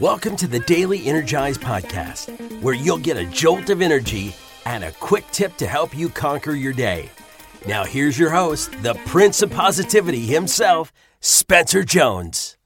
[0.00, 4.34] Welcome to the Daily Energize Podcast, where you'll get a jolt of energy
[4.64, 7.10] and a quick tip to help you conquer your day.
[7.68, 12.56] Now, here's your host, the Prince of Positivity himself, Spencer Jones.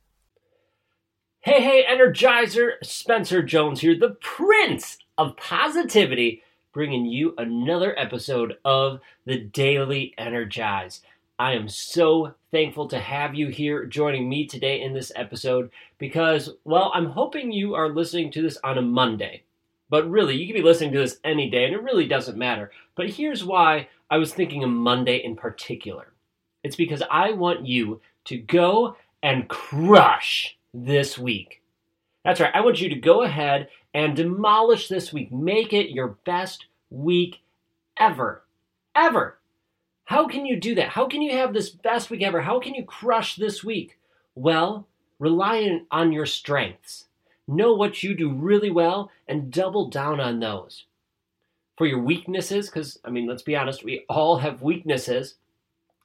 [1.41, 9.01] Hey, hey, Energizer, Spencer Jones here, the Prince of Positivity, bringing you another episode of
[9.25, 11.03] the Daily Energize.
[11.39, 16.55] I am so thankful to have you here joining me today in this episode because,
[16.65, 19.43] well, I'm hoping you are listening to this on a Monday.
[19.91, 22.71] But really, you can be listening to this any day and it really doesn't matter.
[22.95, 26.13] But here's why I was thinking of Monday in particular
[26.65, 31.63] it's because I want you to go and crush this week.
[32.25, 35.31] That's right, I want you to go ahead and demolish this week.
[35.31, 37.43] Make it your best week
[37.99, 38.43] ever.
[38.97, 39.39] Ever.
[40.07, 40.91] How can you do that?
[40.91, 42.43] How can you have this best week ever?
[42.43, 43.99] How can you crush this week?
[44.37, 44.87] Well,
[45.19, 47.07] rely on your strengths.
[47.49, 50.85] Know what you do really well and double down on those.
[51.77, 55.35] For your weaknesses, because, I mean, let's be honest, we all have weaknesses.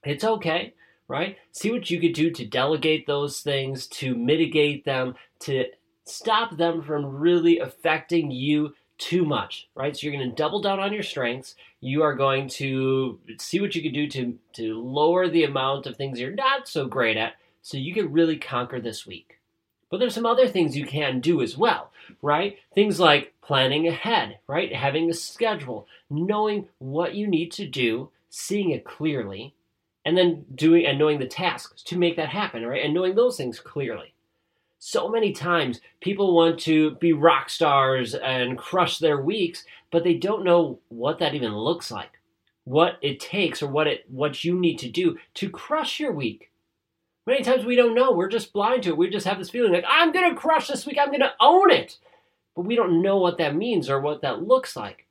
[0.04, 0.74] It's okay,
[1.06, 1.38] right?
[1.52, 5.66] See what you could do to delegate those things, to mitigate them, to
[6.04, 9.96] stop them from really affecting you too much, right?
[9.96, 11.56] So you're going to double down on your strengths.
[11.80, 15.96] You are going to see what you can do to to lower the amount of
[15.96, 19.40] things you're not so great at so you can really conquer this week.
[19.90, 21.90] But there's some other things you can do as well,
[22.22, 22.58] right?
[22.74, 24.72] Things like planning ahead, right?
[24.72, 29.52] Having a schedule, knowing what you need to do, seeing it clearly,
[30.04, 32.84] and then doing and knowing the tasks to make that happen, right?
[32.84, 34.14] And knowing those things clearly
[34.84, 40.14] so many times people want to be rock stars and crush their weeks but they
[40.14, 42.18] don't know what that even looks like
[42.64, 46.50] what it takes or what it what you need to do to crush your week.
[47.26, 48.12] Many times we don't know.
[48.12, 48.96] We're just blind to it.
[48.96, 50.98] We just have this feeling like i'm to crush this week.
[51.00, 51.98] I'm to own it.
[52.56, 55.06] But we don't know what that means or what that looks like.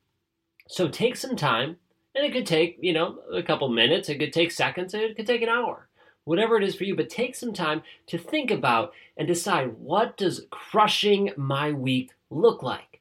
[0.68, 1.76] So take some time
[2.14, 4.08] and it could take you know a couple minutes.
[4.08, 4.94] It could take seconds.
[4.94, 5.88] It could take an hour
[6.24, 10.16] whatever it is for you, but take some time to think about and decide what
[10.16, 13.00] does crushing my week look like?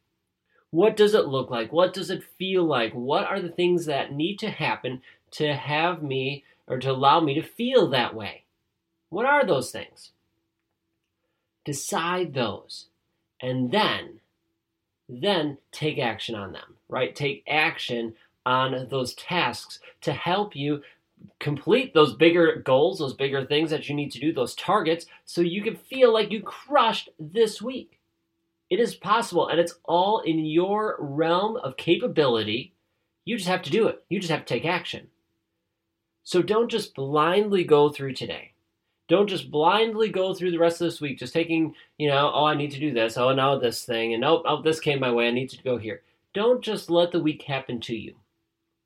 [0.71, 1.71] What does it look like?
[1.71, 2.93] What does it feel like?
[2.93, 7.33] What are the things that need to happen to have me or to allow me
[7.35, 8.43] to feel that way?
[9.09, 10.11] What are those things?
[11.65, 12.87] Decide those
[13.41, 14.21] and then
[15.09, 17.13] then take action on them, right?
[17.13, 18.13] Take action
[18.45, 20.81] on those tasks to help you
[21.39, 25.41] complete those bigger goals, those bigger things that you need to do, those targets, so
[25.41, 27.99] you can feel like you crushed this week.
[28.69, 32.73] It is possible, and it's all in your realm of capability.
[33.25, 35.07] You just have to do it, you just have to take action.
[36.23, 38.53] So don't just blindly go through today.
[39.09, 42.45] Don't just blindly go through the rest of this week, just taking, you know, oh,
[42.45, 45.11] I need to do this, oh, now this thing, and oh, oh, this came my
[45.11, 46.01] way, I need to go here.
[46.33, 48.15] Don't just let the week happen to you.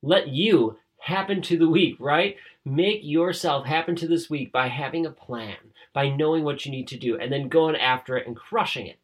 [0.01, 2.36] Let you happen to the week, right?
[2.66, 5.56] Make yourself happen to this week by having a plan,
[5.94, 8.98] by knowing what you need to do, and then going after it and crushing it.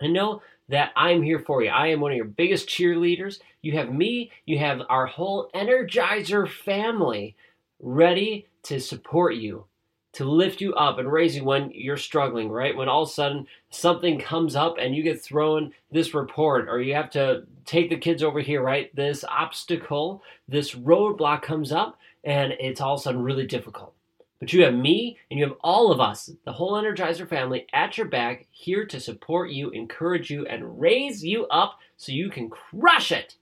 [0.00, 0.40] And know
[0.70, 1.68] that I'm here for you.
[1.68, 3.40] I am one of your biggest cheerleaders.
[3.60, 7.36] You have me, you have our whole Energizer family
[7.78, 9.66] ready to support you
[10.14, 12.76] to lift you up and raise you when you're struggling, right?
[12.76, 16.80] When all of a sudden something comes up and you get thrown this report or
[16.80, 18.94] you have to take the kids over here, right?
[18.94, 23.92] This obstacle, this roadblock comes up and it's all of a sudden really difficult.
[24.40, 27.96] But you have me and you have all of us, the whole Energizer family, at
[27.96, 32.50] your back, here to support you, encourage you, and raise you up so you can
[32.50, 33.36] crush it.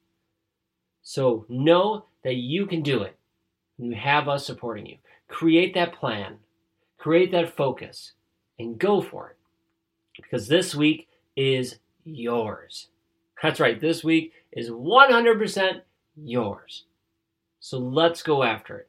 [1.03, 3.17] So know that you can do it.
[3.79, 4.97] You have us supporting you.
[5.29, 6.37] Create that plan
[7.03, 8.13] create that focus
[8.61, 9.37] and go for it.
[10.15, 12.87] Because this week is yours.
[13.43, 15.81] That's right, this week is 100%
[16.17, 16.85] yours.
[17.59, 18.89] So let's go after it.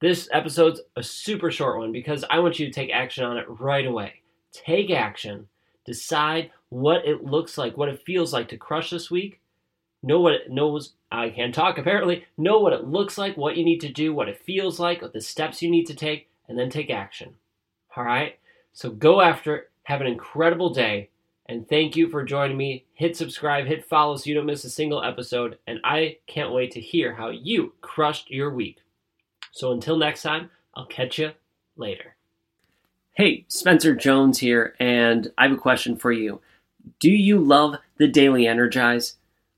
[0.00, 3.46] This episode's a super short one because I want you to take action on it
[3.48, 4.22] right away.
[4.52, 5.48] Take action,
[5.84, 9.40] decide what it looks like, what it feels like to crush this week.
[10.04, 10.92] Know what it knows.
[11.10, 12.26] I can talk apparently.
[12.38, 15.20] Know what it looks like, what you need to do, what it feels like, the
[15.20, 17.34] steps you need to take, and then take action.
[17.96, 18.38] All right?
[18.72, 19.70] So go after it.
[19.84, 21.10] Have an incredible day.
[21.46, 22.84] And thank you for joining me.
[22.94, 25.58] Hit subscribe, hit follow so you don't miss a single episode.
[25.66, 28.78] And I can't wait to hear how you crushed your week.
[29.50, 31.32] So until next time, I'll catch you
[31.76, 32.14] later.
[33.14, 36.40] Hey, Spencer Jones here, and I have a question for you.
[37.00, 39.16] Do you love the Daily Energize?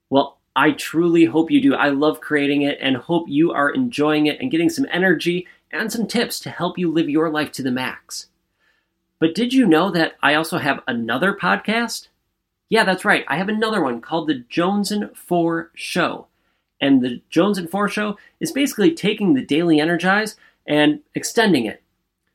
[0.09, 1.75] Well, I truly hope you do.
[1.75, 5.91] I love creating it and hope you are enjoying it and getting some energy and
[5.91, 8.29] some tips to help you live your life to the max.
[9.19, 12.09] But did you know that I also have another podcast?
[12.69, 13.25] Yeah, that's right.
[13.29, 16.27] I have another one called The Jones and 4 Show.
[16.81, 20.37] And The Jones and 4 Show is basically taking the Daily Energize
[20.67, 21.83] and extending it.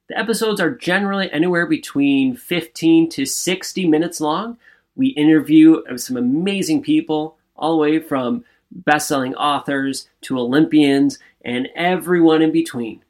[0.10, 4.57] The episodes are generally anywhere between 15 to 60 minutes long.
[4.95, 11.68] We interview some amazing people, all the way from best selling authors to Olympians and
[11.75, 13.04] everyone in between.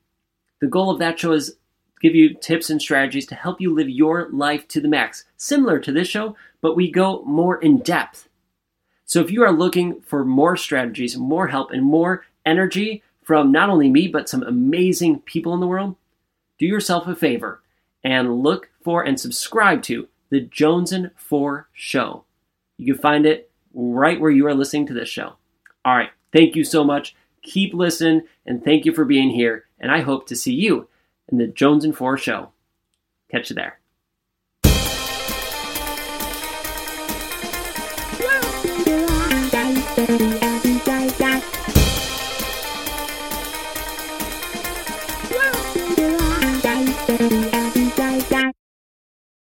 [0.59, 1.55] The goal of that show is
[2.01, 5.79] give you tips and strategies to help you live your life to the max, similar
[5.79, 8.29] to this show, but we go more in depth.
[9.05, 13.69] So if you are looking for more strategies, more help, and more energy from not
[13.69, 15.95] only me, but some amazing people in the world,
[16.59, 17.61] do yourself a favor
[18.03, 22.23] and look for and subscribe to the Jones and 4 Show.
[22.77, 25.35] You can find it right where you are listening to this show.
[25.85, 27.15] All right, thank you so much.
[27.43, 29.66] Keep listening, and thank you for being here.
[29.79, 30.87] And I hope to see you
[31.29, 32.49] in the Jones and 4 Show.
[33.29, 33.79] Catch you there.